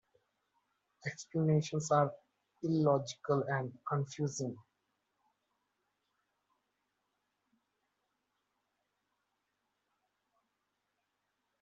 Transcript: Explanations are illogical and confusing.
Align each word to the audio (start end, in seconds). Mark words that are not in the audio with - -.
Explanations 1.05 1.91
are 1.91 2.11
illogical 2.63 3.43
and 3.47 3.71
confusing. 3.87 4.57